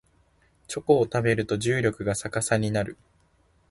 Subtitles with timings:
[0.67, 2.97] チョコを食べると重力が逆さになる